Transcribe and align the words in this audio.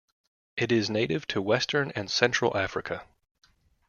It 0.57 0.71
is 0.71 0.89
native 0.89 1.27
to 1.27 1.43
western 1.43 1.91
and 1.91 2.09
central 2.09 2.57
Africa. 2.57 3.05